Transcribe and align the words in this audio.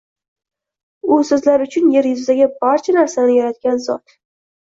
U 1.15 1.19
sizlar 1.29 1.63
uchun 1.65 1.91
yer 1.95 2.07
yuzidagi 2.11 2.47
barcha 2.63 2.95
narsani 2.97 3.37
yaratgan 3.37 3.79
zot. 3.89 4.17